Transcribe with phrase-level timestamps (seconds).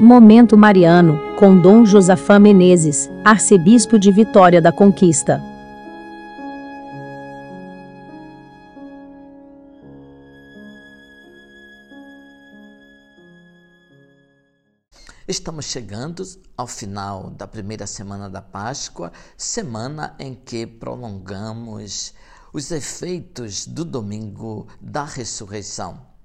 [0.00, 5.42] Momento Mariano, com Dom Josafá Menezes, arcebispo de Vitória da Conquista.
[15.26, 16.22] Estamos chegando
[16.56, 22.14] ao final da primeira semana da Páscoa, semana em que prolongamos
[22.52, 26.17] os efeitos do domingo da ressurreição.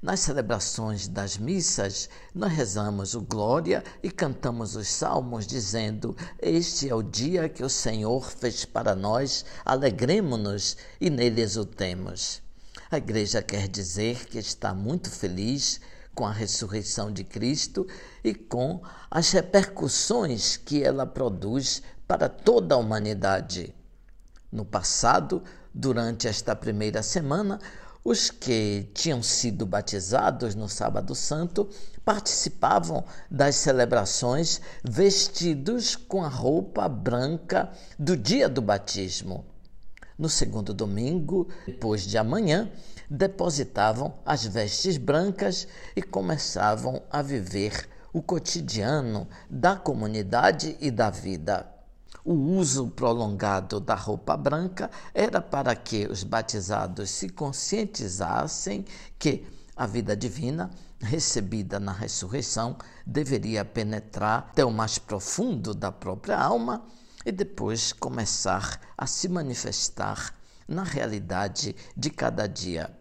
[0.00, 6.94] Nas celebrações das missas, nós rezamos o Glória e cantamos os salmos dizendo: Este é
[6.94, 12.40] o dia que o Senhor fez para nós, alegremos-nos e nele exultemos.
[12.88, 15.80] A igreja quer dizer que está muito feliz
[16.14, 17.84] com a ressurreição de Cristo
[18.22, 23.74] e com as repercussões que ela produz para toda a humanidade.
[24.50, 25.42] No passado,
[25.74, 27.58] durante esta primeira semana,
[28.08, 31.68] os que tinham sido batizados no Sábado Santo
[32.02, 39.44] participavam das celebrações vestidos com a roupa branca do dia do batismo.
[40.18, 42.72] No segundo domingo, depois de amanhã,
[43.10, 51.77] depositavam as vestes brancas e começavam a viver o cotidiano da comunidade e da vida.
[52.30, 58.84] O uso prolongado da roupa branca era para que os batizados se conscientizassem
[59.18, 60.70] que a vida divina,
[61.00, 62.76] recebida na ressurreição,
[63.06, 66.84] deveria penetrar até o mais profundo da própria alma
[67.24, 70.34] e depois começar a se manifestar
[70.68, 72.94] na realidade de cada dia.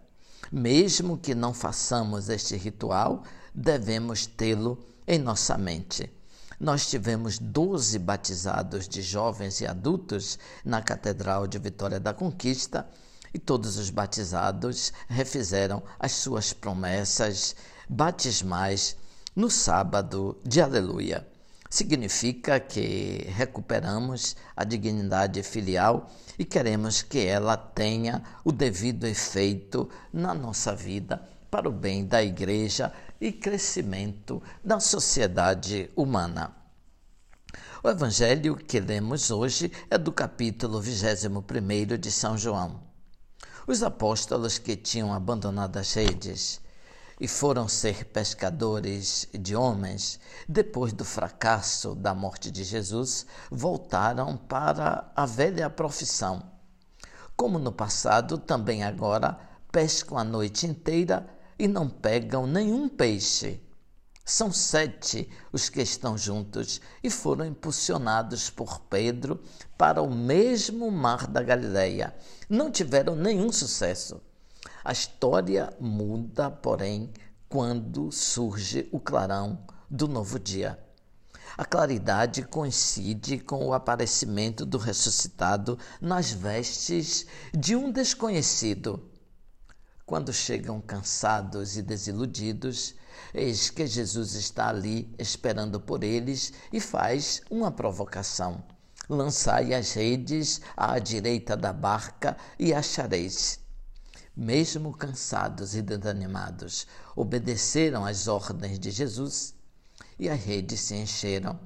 [0.50, 6.17] Mesmo que não façamos este ritual, devemos tê-lo em nossa mente.
[6.60, 12.90] Nós tivemos 12 batizados de jovens e adultos na Catedral de Vitória da Conquista
[13.32, 17.56] e todos os batizados refizeram as suas promessas
[17.88, 18.98] batismais
[19.36, 21.28] no sábado de Aleluia.
[21.70, 26.10] Significa que recuperamos a dignidade filial
[26.40, 32.24] e queremos que ela tenha o devido efeito na nossa vida para o bem da
[32.24, 36.56] igreja e crescimento da sociedade humana.
[37.84, 42.82] O evangelho que lemos hoje é do capítulo 21 de São João.
[43.66, 46.60] Os apóstolos que tinham abandonado as redes
[47.20, 55.12] e foram ser pescadores de homens, depois do fracasso da morte de Jesus, voltaram para
[55.16, 56.44] a velha profissão.
[57.36, 59.40] Como no passado, também agora
[59.72, 63.62] pescam a noite inteira e não pegam nenhum peixe.
[64.24, 69.42] São sete os que estão juntos e foram impulsionados por Pedro
[69.78, 72.14] para o mesmo mar da Galileia.
[72.50, 74.22] Não tiveram nenhum sucesso.
[74.84, 77.10] A história muda, porém,
[77.48, 79.60] quando surge o clarão
[79.90, 80.78] do novo dia.
[81.58, 89.02] A claridade coincide com o aparecimento do ressuscitado nas vestes de um desconhecido
[90.08, 92.96] quando chegam cansados e desiludidos,
[93.34, 98.64] eis que Jesus está ali esperando por eles e faz uma provocação.
[99.10, 103.60] Lançai as redes à direita da barca e achareis.
[104.34, 109.54] Mesmo cansados e desanimados, obedeceram às ordens de Jesus
[110.18, 111.60] e as redes se encheram,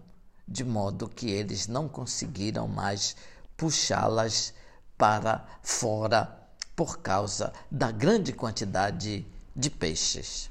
[0.47, 3.15] de modo que eles não conseguiram mais
[3.55, 4.51] puxá-las
[4.97, 6.40] para fora
[6.81, 9.23] por causa da grande quantidade
[9.55, 10.49] de peixes.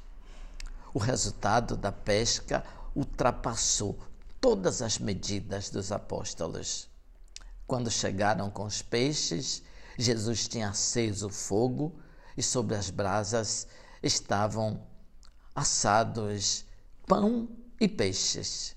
[0.93, 2.63] O resultado da pesca
[2.95, 3.99] ultrapassou
[4.39, 6.87] todas as medidas dos apóstolos.
[7.67, 9.61] Quando chegaram com os peixes,
[9.97, 11.99] Jesus tinha aceso o fogo
[12.37, 13.67] e sobre as brasas
[14.01, 14.81] estavam
[15.53, 16.63] assados
[17.05, 18.73] pão e peixes.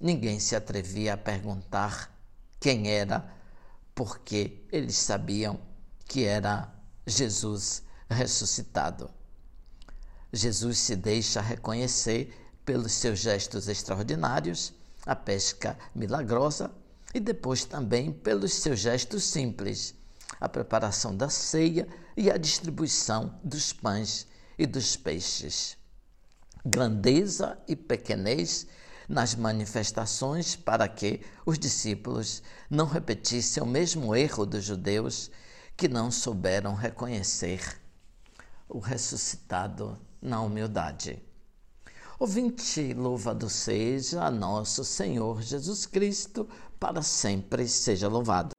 [0.00, 2.10] Ninguém se atrevia a perguntar
[2.58, 3.30] quem era,
[3.94, 5.60] porque eles sabiam
[6.06, 6.73] que era
[7.06, 9.10] Jesus ressuscitado.
[10.32, 12.34] Jesus se deixa reconhecer
[12.64, 14.72] pelos seus gestos extraordinários,
[15.04, 16.70] a pesca milagrosa
[17.12, 19.94] e depois também pelos seus gestos simples,
[20.40, 21.86] a preparação da ceia
[22.16, 24.26] e a distribuição dos pães
[24.58, 25.76] e dos peixes.
[26.64, 28.66] Grandeza e pequenez
[29.08, 35.30] nas manifestações para que os discípulos não repetissem o mesmo erro dos judeus
[35.76, 37.60] que não souberam reconhecer
[38.68, 41.22] o ressuscitado na humildade.
[42.18, 46.48] Ouvinte, louvado seja nosso Senhor Jesus Cristo,
[46.78, 48.50] para sempre seja louvado.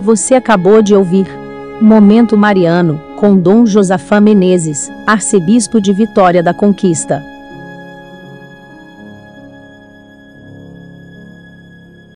[0.00, 1.26] Você acabou de ouvir
[1.80, 7.29] Momento Mariano, com Dom Josafá Menezes, arcebispo de Vitória da Conquista.